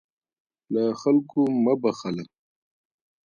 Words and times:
له 0.73 0.83
خلکو 1.01 1.41
مه 1.63 1.73
بخله. 1.81 2.25